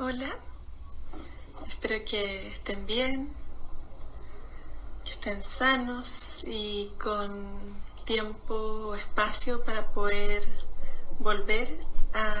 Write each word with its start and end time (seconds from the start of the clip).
Hola, 0.00 0.28
espero 1.68 2.04
que 2.04 2.48
estén 2.48 2.84
bien, 2.84 3.30
que 5.04 5.12
estén 5.12 5.44
sanos 5.44 6.42
y 6.48 6.90
con 7.00 7.30
tiempo 8.04 8.54
o 8.54 8.94
espacio 8.96 9.62
para 9.62 9.86
poder 9.92 10.42
volver 11.20 11.68
a 12.12 12.34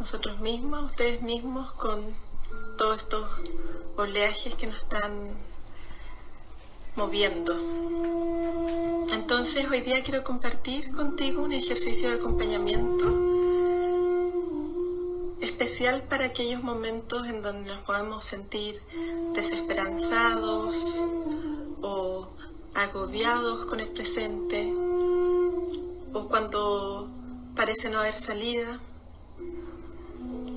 nosotros 0.00 0.40
mismos, 0.40 0.90
ustedes 0.90 1.22
mismos, 1.22 1.70
con 1.74 2.02
todos 2.78 2.98
estos 2.98 3.30
oleajes 3.96 4.56
que 4.56 4.66
nos 4.66 4.78
están 4.78 5.38
moviendo. 6.96 7.54
Entonces 9.12 9.68
hoy 9.70 9.82
día 9.82 10.02
quiero 10.02 10.24
compartir 10.24 10.90
contigo 10.90 11.42
un 11.42 11.52
ejercicio 11.52 12.10
de 12.10 12.16
acompañamiento 12.16 13.33
especial 15.74 16.04
para 16.08 16.26
aquellos 16.26 16.62
momentos 16.62 17.26
en 17.26 17.42
donde 17.42 17.68
nos 17.68 17.82
podemos 17.82 18.24
sentir 18.24 18.80
desesperanzados 19.34 21.04
o 21.82 22.28
agobiados 22.74 23.66
con 23.66 23.80
el 23.80 23.88
presente 23.88 24.72
o 26.12 26.28
cuando 26.28 27.08
parece 27.56 27.90
no 27.90 27.98
haber 27.98 28.14
salida. 28.14 28.80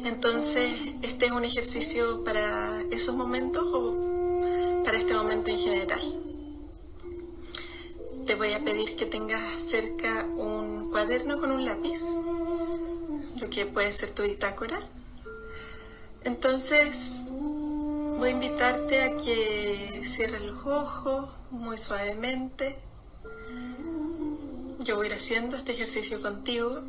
Entonces, 0.06 0.94
este 1.02 1.26
es 1.26 1.32
un 1.32 1.46
ejercicio 1.46 2.24
para 2.24 2.80
esos 2.92 3.16
momentos 3.16 3.64
o 3.74 4.84
para 4.86 5.00
este 5.00 5.16
momento 5.16 5.50
en 5.50 5.58
general. 5.58 6.20
Te 8.28 8.36
voy 8.36 8.54
a 8.54 8.64
pedir 8.64 8.96
que 8.96 9.08
tengas 9.08 9.42
cerca 9.60 10.28
un 10.38 10.92
cuaderno 10.92 11.40
con 11.40 11.50
un 11.50 11.66
lápiz, 11.66 12.04
lo 13.38 13.50
que 13.50 13.66
puede 13.66 13.92
ser 13.94 14.12
tu 14.12 14.22
bitácora. 14.22 14.80
Entonces, 16.28 17.32
voy 18.20 18.28
a 18.28 18.32
invitarte 18.34 19.02
a 19.02 19.16
que 19.16 20.02
cierres 20.04 20.42
los 20.42 20.66
ojos 20.66 21.30
muy 21.52 21.78
suavemente. 21.78 22.78
Yo 24.80 24.98
voy 24.98 25.06
a 25.06 25.10
ir 25.12 25.16
haciendo 25.16 25.56
este 25.56 25.72
ejercicio 25.72 26.22
contigo. 26.22 26.82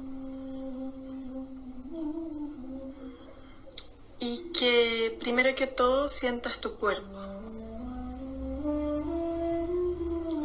Y 4.18 4.50
que 4.58 5.16
primero 5.20 5.54
que 5.54 5.68
todo 5.68 6.08
sientas 6.08 6.60
tu 6.60 6.74
cuerpo. 6.74 7.16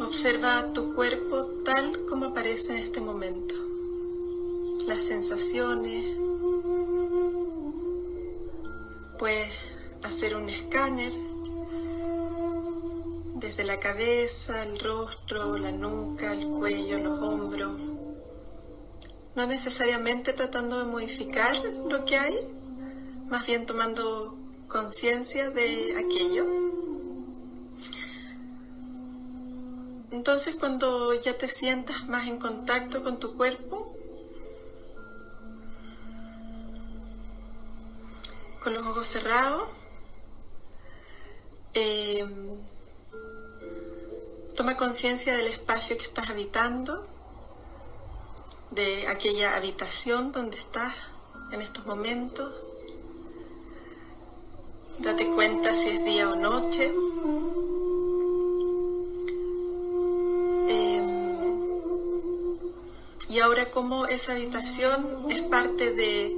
Observa 0.06 0.72
tu 0.72 0.94
cuerpo 0.94 1.46
tal 1.64 2.06
como 2.06 2.26
aparece 2.26 2.76
en 2.76 2.78
este 2.78 3.00
momento. 3.00 3.56
Las 4.86 5.02
sensaciones. 5.02 6.23
Puedes 9.24 9.52
hacer 10.02 10.36
un 10.36 10.50
escáner 10.50 11.10
desde 13.36 13.64
la 13.64 13.80
cabeza, 13.80 14.64
el 14.64 14.78
rostro, 14.78 15.56
la 15.56 15.72
nuca, 15.72 16.30
el 16.34 16.46
cuello, 16.50 16.98
los 16.98 17.22
hombros. 17.22 17.72
No 19.34 19.46
necesariamente 19.46 20.34
tratando 20.34 20.78
de 20.78 20.92
modificar 20.92 21.56
lo 21.88 22.04
que 22.04 22.18
hay, 22.18 22.38
más 23.30 23.46
bien 23.46 23.64
tomando 23.64 24.36
conciencia 24.68 25.48
de 25.48 25.96
aquello. 25.96 26.44
Entonces 30.10 30.54
cuando 30.56 31.14
ya 31.18 31.32
te 31.32 31.48
sientas 31.48 32.06
más 32.08 32.28
en 32.28 32.36
contacto 32.36 33.02
con 33.02 33.18
tu 33.18 33.38
cuerpo, 33.38 33.83
con 38.64 38.72
los 38.72 38.86
ojos 38.86 39.06
cerrados, 39.06 39.68
eh, 41.74 42.26
toma 44.56 44.74
conciencia 44.78 45.36
del 45.36 45.48
espacio 45.48 45.98
que 45.98 46.04
estás 46.04 46.30
habitando, 46.30 47.06
de 48.70 49.06
aquella 49.08 49.54
habitación 49.56 50.32
donde 50.32 50.56
estás 50.56 50.94
en 51.52 51.60
estos 51.60 51.84
momentos. 51.84 52.54
Date 54.98 55.26
cuenta 55.26 55.70
si 55.76 55.88
es 55.90 56.04
día 56.06 56.30
o 56.30 56.36
noche. 56.36 56.92
y 63.28 63.40
ahora 63.40 63.68
como 63.72 64.06
esa 64.06 64.32
habitación 64.32 65.26
es 65.28 65.42
parte 65.42 65.92
de 65.92 66.32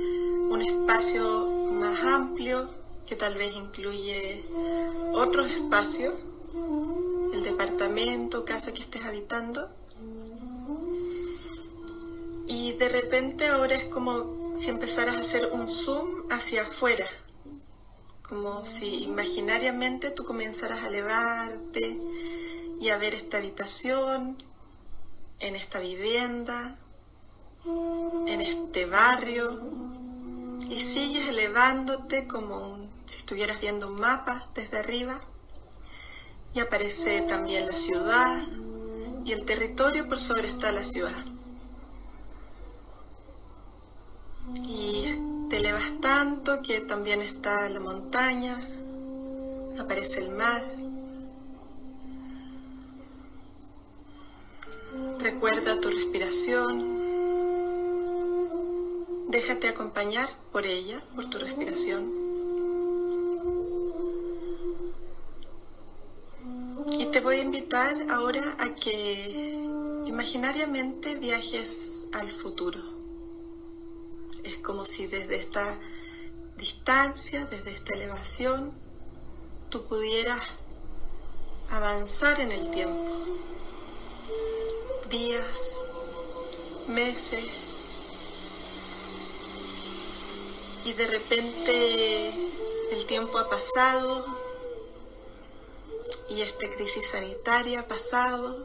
un 0.48 0.62
espacio 0.62 1.55
más 1.86 2.04
amplio 2.04 2.68
que 3.06 3.14
tal 3.14 3.34
vez 3.36 3.54
incluye 3.54 4.44
otros 5.14 5.48
espacios, 5.50 6.14
el 7.32 7.42
departamento, 7.44 8.44
casa 8.44 8.72
que 8.72 8.82
estés 8.82 9.04
habitando. 9.04 9.68
Y 12.48 12.72
de 12.72 12.88
repente 12.88 13.46
ahora 13.48 13.76
es 13.76 13.84
como 13.84 14.56
si 14.56 14.70
empezaras 14.70 15.14
a 15.14 15.20
hacer 15.20 15.50
un 15.52 15.68
zoom 15.68 16.24
hacia 16.30 16.62
afuera, 16.62 17.06
como 18.28 18.64
si 18.64 19.04
imaginariamente 19.04 20.10
tú 20.10 20.24
comenzaras 20.24 20.82
a 20.82 20.88
elevarte 20.88 21.96
y 22.80 22.88
a 22.88 22.98
ver 22.98 23.14
esta 23.14 23.38
habitación, 23.38 24.36
en 25.38 25.54
esta 25.54 25.78
vivienda, 25.78 26.76
en 28.26 28.40
este 28.40 28.86
barrio 28.86 29.85
y 30.68 30.80
sigues 30.80 31.28
elevándote 31.28 32.26
como 32.26 32.78
si 33.06 33.18
estuvieras 33.18 33.60
viendo 33.60 33.88
un 33.88 34.00
mapa 34.00 34.48
desde 34.54 34.78
arriba 34.78 35.20
y 36.54 36.60
aparece 36.60 37.22
también 37.22 37.66
la 37.66 37.72
ciudad 37.72 38.42
y 39.24 39.32
el 39.32 39.44
territorio 39.44 40.08
por 40.08 40.18
sobre 40.18 40.48
está 40.48 40.72
la 40.72 40.84
ciudad. 40.84 41.24
Y 44.68 45.48
te 45.50 45.56
elevas 45.56 46.00
tanto 46.00 46.62
que 46.62 46.80
también 46.80 47.20
está 47.20 47.68
la 47.68 47.80
montaña, 47.80 48.56
aparece 49.78 50.20
el 50.20 50.30
mar. 50.30 50.62
Recuerda 55.18 55.80
tu 55.80 55.90
respiración. 55.90 56.95
Déjate 59.36 59.68
acompañar 59.68 60.30
por 60.50 60.64
ella, 60.64 60.98
por 61.14 61.28
tu 61.28 61.36
respiración. 61.38 62.10
Y 66.98 67.04
te 67.12 67.20
voy 67.20 67.36
a 67.36 67.42
invitar 67.42 67.94
ahora 68.08 68.40
a 68.58 68.74
que 68.74 69.58
imaginariamente 70.06 71.16
viajes 71.16 72.06
al 72.14 72.30
futuro. 72.30 72.80
Es 74.42 74.56
como 74.56 74.86
si 74.86 75.06
desde 75.06 75.36
esta 75.36 75.66
distancia, 76.56 77.44
desde 77.44 77.72
esta 77.72 77.92
elevación, 77.92 78.72
tú 79.68 79.86
pudieras 79.86 80.40
avanzar 81.68 82.40
en 82.40 82.52
el 82.52 82.70
tiempo. 82.70 83.18
Días, 85.10 85.76
meses, 86.88 87.44
y 90.86 90.92
de 90.92 91.06
repente 91.08 92.28
el 92.92 93.06
tiempo 93.06 93.38
ha 93.38 93.48
pasado 93.48 94.24
y 96.30 96.42
esta 96.42 96.70
crisis 96.70 97.08
sanitaria 97.08 97.80
ha 97.80 97.88
pasado 97.88 98.64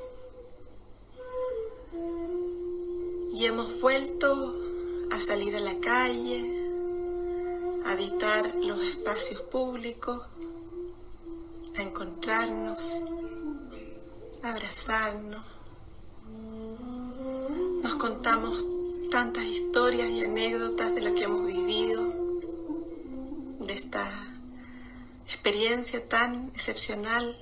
y 3.34 3.46
hemos 3.46 3.82
vuelto 3.82 4.56
a 5.10 5.20
salir 5.20 5.56
a 5.56 5.62
la 5.62 5.80
calle, 5.80 6.70
a 7.86 7.94
habitar 7.94 8.54
los 8.56 8.80
espacios 8.84 9.42
públicos, 9.42 10.22
a 11.76 11.82
encontrarnos, 11.82 13.04
a 14.44 14.52
abrazarnos. 14.52 15.44
Nos 17.82 17.96
contamos 17.96 18.64
tantas 19.12 19.44
historias 19.44 20.10
y 20.10 20.24
anécdotas 20.24 20.96
de 20.96 21.02
lo 21.02 21.14
que 21.14 21.26
hemos 21.26 21.46
vivido, 21.46 22.11
experiencia 25.52 26.08
tan 26.08 26.48
excepcional. 26.56 27.38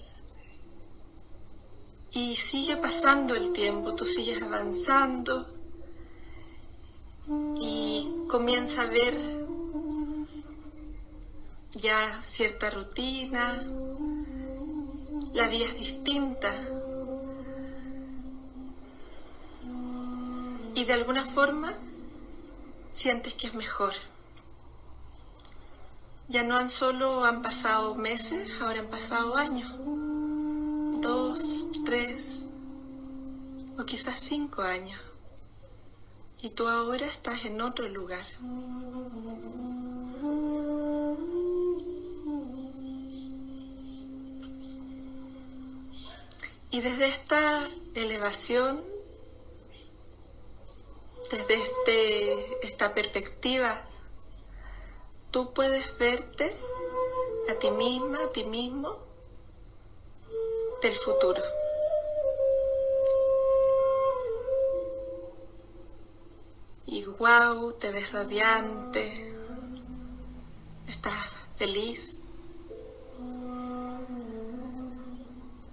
Y 2.12 2.36
sigue 2.36 2.76
pasando 2.78 3.36
el 3.36 3.54
tiempo, 3.54 3.94
tú 3.94 4.04
sigues 4.04 4.42
avanzando 4.42 5.48
y 7.62 8.12
comienza 8.28 8.82
a 8.82 8.88
ver 8.88 9.46
ya 11.74 12.24
cierta 12.26 12.72
rutina, 12.72 13.64
la 15.34 15.48
vida 15.48 15.66
es 15.66 15.78
distinta, 15.78 16.52
y 20.74 20.84
de 20.84 20.94
alguna 20.94 21.24
forma 21.24 21.72
sientes 22.90 23.36
que 23.36 23.48
es 23.48 23.54
mejor. 23.54 23.94
Ya 26.30 26.44
no 26.44 26.56
han 26.56 26.70
solo 26.70 27.26
han 27.26 27.42
pasado 27.42 27.96
meses, 27.96 28.48
ahora 28.62 28.82
han 28.82 28.88
pasado 28.88 29.36
años. 29.36 29.74
Dos, 31.02 31.66
tres 31.86 32.50
o 33.80 33.84
quizás 33.84 34.20
cinco 34.20 34.62
años. 34.62 35.00
Y 36.40 36.52
tú 36.52 36.68
ahora 36.68 37.08
estás 37.08 37.46
en 37.46 37.60
otro 37.62 37.90
lugar. 37.90 38.24
Y 46.70 46.82
desde 46.82 47.08
esta 47.08 47.68
elevación, 47.96 48.84
desde 51.32 51.56
este, 51.56 52.68
esta 52.68 52.94
perspectiva, 52.94 53.89
tú 55.32 55.54
puedes 55.54 55.98
verte 55.98 56.56
a 57.50 57.56
ti 57.56 57.72
misma, 57.72 58.24
a 58.24 58.32
ti 58.32 58.44
mismo, 58.46 58.98
del 60.82 60.96
futuro. 60.96 61.42
Y 66.88 67.06
wow, 67.06 67.74
te 67.74 67.92
ves 67.92 68.12
radiante, 68.12 69.34
estás 70.88 71.14
feliz. 71.56 72.16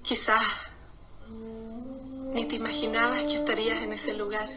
Quizás 0.03 0.45
ni 2.35 2.45
te 2.45 2.57
imaginabas 2.57 3.25
que 3.25 3.37
estarías 3.37 3.83
en 3.83 3.93
ese 3.93 4.15
lugar. 4.15 4.49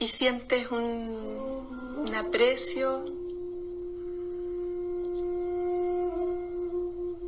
Y 0.00 0.08
sientes 0.08 0.70
un, 0.70 2.14
aprecio 2.16 3.04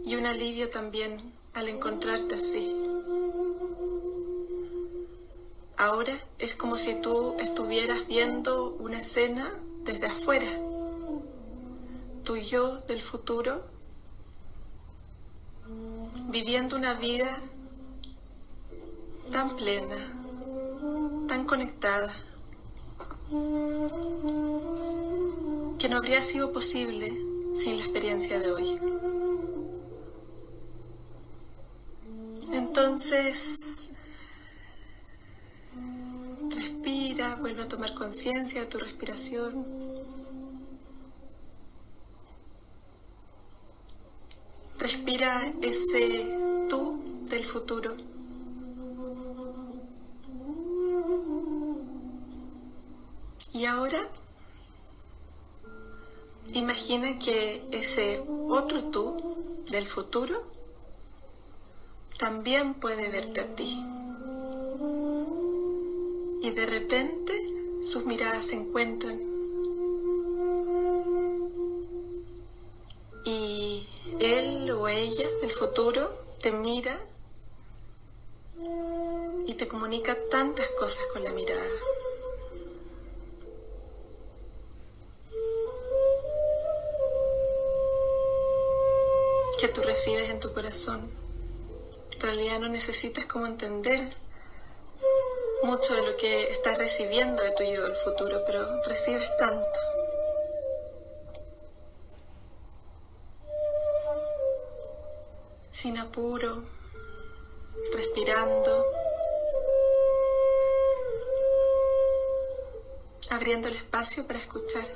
y 0.05 0.17
un 0.17 0.27
alivio 0.27 0.69
también 0.71 1.17
al 1.55 1.69
encontrarte 1.69 2.35
así. 2.35 2.75
Ahora 5.77 6.13
es 6.39 6.57
como 6.57 6.79
si 6.79 6.95
tú 7.01 7.37
estuvieras 7.39 8.09
viendo 8.09 8.71
una 8.81 9.01
escena 9.01 9.53
desde 9.85 10.07
afuera. 10.07 10.51
Tu 12.25 12.37
yo 12.37 12.77
del 12.89 13.01
futuro 13.01 13.63
viviendo 16.31 16.77
una 16.77 16.95
vida 16.95 17.29
tan 19.31 19.57
plena, 19.57 19.97
tan 21.29 21.45
conectada, 21.45 22.15
que 25.79 25.89
no 25.89 25.97
habría 25.97 26.23
sido 26.23 26.53
posible 26.53 27.09
sin 27.55 27.79
la 27.79 27.83
experiencia 27.83 28.39
de 28.39 28.53
hoy. 28.53 28.79
Entonces, 32.53 33.89
respira, 36.55 37.37
vuelve 37.37 37.63
a 37.63 37.69
tomar 37.69 37.95
conciencia 37.95 38.61
de 38.61 38.67
tu 38.67 38.79
respiración. 38.79 39.65
Respira 44.79 45.41
ese 45.63 46.37
tú 46.69 47.03
del 47.31 47.45
futuro. 47.47 47.97
Y 53.63 53.67
ahora 53.67 54.01
imagina 56.53 57.17
que 57.21 57.63
ese 57.71 58.21
otro 58.49 58.83
tú 58.87 59.37
del 59.71 59.87
futuro 59.87 60.35
también 62.19 62.75
puede 62.75 63.09
verte 63.09 63.41
a 63.41 63.55
ti. 63.55 63.81
Y 66.43 66.51
de 66.51 66.67
repente 66.67 67.33
sus 67.85 68.05
miradas 68.05 68.47
se 68.47 68.57
encuentran 68.57 69.31
ella 74.89 75.29
del 75.41 75.53
futuro 75.53 76.03
te 76.41 76.51
mira 76.51 76.99
y 79.47 79.55
te 79.55 79.69
comunica 79.69 80.17
tantas 80.31 80.69
cosas 80.81 81.05
con 81.13 81.23
la 81.23 81.31
mirada. 81.31 81.63
Recibes 89.93 90.31
en 90.31 90.41
tu 90.41 90.51
corazón. 90.55 91.11
En 92.15 92.21
realidad 92.21 92.61
no 92.61 92.69
necesitas 92.71 93.27
como 93.27 93.47
entender 93.47 94.01
mucho 95.65 95.95
de 95.95 96.11
lo 96.11 96.17
que 96.17 96.45
estás 96.45 96.79
recibiendo 96.79 97.43
de 97.43 97.51
tu 97.51 97.63
yo 97.65 97.83
del 97.83 97.97
futuro, 97.97 98.43
pero 98.47 98.83
recibes 98.85 99.31
tanto. 99.37 99.79
sin 105.73 105.99
apuro, 105.99 106.63
respirando, 107.93 108.87
abriendo 113.31 113.67
el 113.67 113.75
espacio 113.75 114.25
para 114.29 114.39
escuchar. 114.39 114.87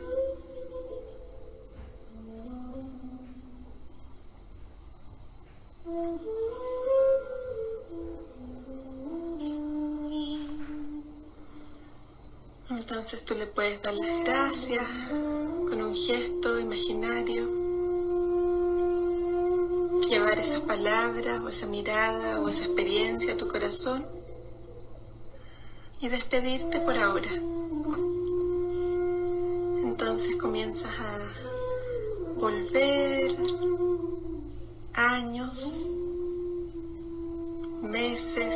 Entonces 12.76 13.24
tú 13.24 13.34
le 13.34 13.46
puedes 13.46 13.82
dar 13.82 13.94
las 13.94 14.20
gracias 14.24 14.84
con 15.10 15.82
un 15.82 15.94
gesto 15.94 16.60
imaginario 16.60 17.66
llevar 20.08 20.38
esas 20.38 20.60
palabras 20.60 21.40
o 21.40 21.48
esa 21.48 21.66
mirada 21.66 22.40
o 22.40 22.48
esa 22.48 22.64
experiencia 22.64 23.32
a 23.32 23.36
tu 23.36 23.48
corazón 23.48 24.06
y 26.00 26.08
despedirte 26.08 26.80
por 26.80 26.96
ahora. 26.96 27.30
Entonces 29.82 30.36
comienzas 30.36 30.92
a 31.00 31.18
volver 32.38 33.32
años, 34.94 35.94
meses, 37.82 38.54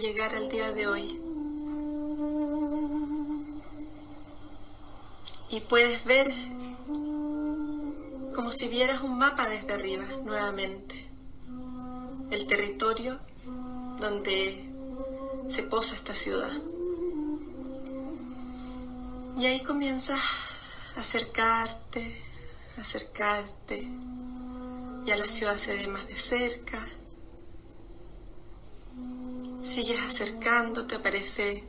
llegar 0.00 0.34
al 0.34 0.48
día 0.48 0.72
de 0.72 0.86
hoy. 0.86 1.20
Y 5.50 5.60
puedes 5.60 6.04
ver 6.04 6.26
como 8.34 8.52
si 8.52 8.68
vieras 8.68 9.02
un 9.02 9.18
mapa 9.18 9.48
desde 9.48 9.74
arriba 9.74 10.04
nuevamente, 10.24 11.08
el 12.30 12.46
territorio 12.46 13.18
donde 13.98 14.64
se 15.50 15.62
posa 15.64 15.94
esta 15.94 16.14
ciudad. 16.14 16.50
Y 19.36 19.46
ahí 19.46 19.60
comienzas 19.60 20.20
a 20.96 21.00
acercarte, 21.00 22.24
acercarte, 22.78 23.88
ya 25.04 25.16
la 25.16 25.26
ciudad 25.26 25.56
se 25.56 25.74
ve 25.74 25.86
más 25.88 26.06
de 26.06 26.16
cerca. 26.16 26.88
Sigues 29.70 30.00
acercándote, 30.00 30.96
aparece 30.96 31.64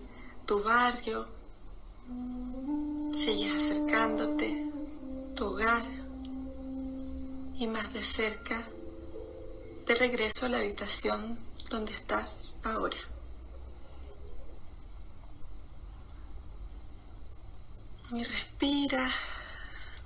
tu 0.47 0.63
barrio, 0.63 1.27
sigues 3.13 3.53
acercándote, 3.55 4.65
tu 5.35 5.45
hogar 5.45 5.83
y 7.59 7.67
más 7.67 7.93
de 7.93 8.01
cerca, 8.01 8.67
de 9.85 9.93
regreso 9.93 10.47
a 10.47 10.49
la 10.49 10.57
habitación 10.57 11.37
donde 11.69 11.93
estás 11.93 12.55
ahora. 12.63 12.97
Y 18.15 18.23
respira, 18.23 19.11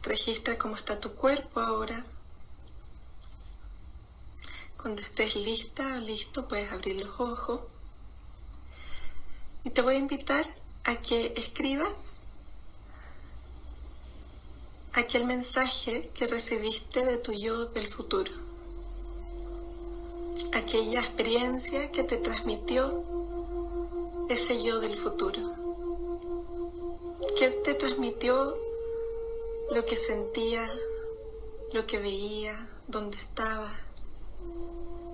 registra 0.04 0.58
cómo 0.58 0.76
está 0.76 1.00
tu 1.00 1.16
cuerpo 1.16 1.62
ahora. 1.62 2.06
Cuando 4.76 5.02
estés 5.02 5.38
lista 5.38 5.96
o 5.96 6.02
listo, 6.02 6.46
puedes 6.50 6.70
abrir 6.74 6.98
los 6.98 7.18
ojos. 7.22 7.62
Y 9.66 9.72
te 9.72 9.82
voy 9.82 9.96
a 9.96 10.00
invitar 10.00 10.46
a 10.86 10.96
que 10.96 11.34
escribas 11.36 12.22
aquel 14.94 15.26
mensaje 15.26 16.10
que 16.14 16.28
recibiste 16.28 17.04
de 17.04 17.18
tu 17.18 17.34
yo 17.34 17.66
del 17.68 17.88
futuro, 17.88 18.32
aquella 20.54 21.02
experiencia 21.02 21.92
que 21.92 22.04
te 22.04 22.16
transmitió 22.18 23.04
ese 24.30 24.64
yo 24.64 24.80
del 24.80 24.96
futuro? 24.96 25.40
¿Qué 27.38 27.50
te 27.50 27.74
transmitió 27.74 28.58
lo 29.72 29.86
que 29.86 29.96
sentía, 29.96 30.66
lo 31.74 31.86
que 31.86 32.00
veía, 32.00 32.70
dónde 32.88 33.18
estaba? 33.18 33.72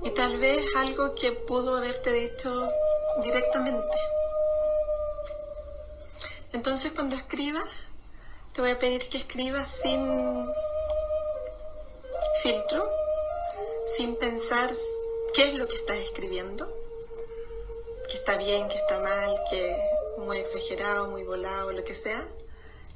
Y 0.04 0.12
tal 0.12 0.38
vez 0.38 0.64
algo 0.78 1.16
que 1.16 1.32
pudo 1.32 1.78
haberte 1.78 2.12
dicho 2.12 2.70
directamente. 3.24 3.98
Entonces 6.54 6.92
cuando 6.92 7.16
escribas, 7.16 7.64
te 8.54 8.62
voy 8.62 8.72
a 8.72 8.80
pedir 8.80 9.08
que 9.10 9.18
escribas 9.18 9.70
sin 9.70 10.50
filtro, 12.44 12.90
sin 13.88 14.16
pensar 14.18 14.70
qué 15.34 15.44
es 15.44 15.54
lo 15.54 15.68
que 15.68 15.76
estás 15.76 15.98
escribiendo, 15.98 16.70
que 18.10 18.18
está 18.18 18.36
bien, 18.38 18.68
que 18.68 18.78
está 18.78 19.00
mal, 19.00 19.42
que 19.50 19.78
muy 20.18 20.38
exagerado, 20.38 21.08
muy 21.08 21.24
volado, 21.24 21.72
lo 21.72 21.84
que 21.84 21.96
sea, 21.96 22.28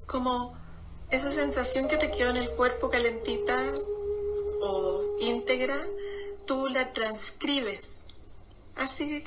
como 0.05 0.57
esa 1.09 1.31
sensación 1.31 1.87
que 1.87 1.97
te 1.97 2.11
quedó 2.11 2.31
en 2.31 2.37
el 2.37 2.49
cuerpo 2.51 2.89
calentita 2.89 3.73
o 4.61 5.15
íntegra, 5.19 5.77
tú 6.45 6.67
la 6.67 6.91
transcribes, 6.91 8.07
así 8.75 9.23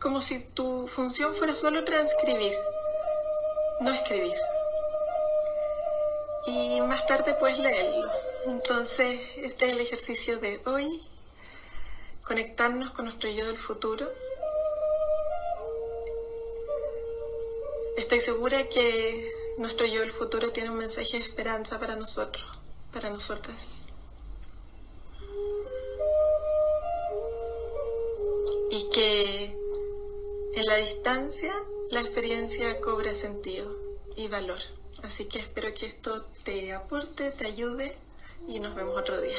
como 0.00 0.20
si 0.20 0.42
tu 0.44 0.88
función 0.88 1.34
fuera 1.34 1.54
solo 1.54 1.84
transcribir, 1.84 2.52
no 3.80 3.92
escribir. 3.92 4.36
Y 6.46 6.80
más 6.82 7.06
tarde 7.06 7.34
puedes 7.34 7.58
leerlo. 7.58 8.10
Entonces, 8.46 9.20
este 9.36 9.66
es 9.66 9.72
el 9.72 9.80
ejercicio 9.80 10.38
de 10.38 10.60
hoy, 10.66 11.02
conectarnos 12.26 12.90
con 12.92 13.06
nuestro 13.06 13.30
yo 13.30 13.46
del 13.46 13.56
futuro. 13.56 14.10
Estoy 17.96 18.20
segura 18.20 18.62
que 18.64 19.32
nuestro 19.58 19.86
yo 19.86 20.00
del 20.00 20.12
futuro 20.12 20.50
tiene 20.52 20.70
un 20.70 20.76
mensaje 20.76 21.18
de 21.18 21.24
esperanza 21.24 21.78
para 21.78 21.96
nosotros, 21.96 22.44
para 22.92 23.08
nosotras. 23.08 23.84
Y 28.70 28.90
que 28.90 29.44
en 30.56 30.66
la 30.66 30.76
distancia 30.76 31.54
la 31.90 32.00
experiencia 32.00 32.80
cobra 32.80 33.14
sentido 33.14 33.74
y 34.16 34.28
valor. 34.28 34.58
Así 35.02 35.26
que 35.26 35.38
espero 35.38 35.72
que 35.74 35.86
esto 35.86 36.24
te 36.44 36.72
aporte, 36.72 37.30
te 37.30 37.46
ayude 37.46 37.94
y 38.48 38.58
nos 38.60 38.74
vemos 38.74 38.98
otro 38.98 39.20
día. 39.20 39.36